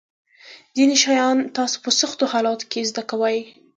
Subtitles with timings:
[0.75, 3.37] ځینې شیان تاسو په سختو حالاتو کې زده کوئ.